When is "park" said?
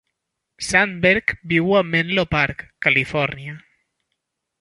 2.31-2.65